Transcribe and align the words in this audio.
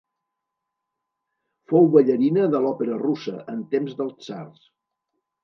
Fou 1.73 1.85
ballarina 1.97 2.47
de 2.55 2.63
l'Òpera 2.65 2.99
Russa, 3.03 3.35
en 3.55 3.61
temps 3.77 3.95
dels 4.01 4.19
tsars. 4.25 4.67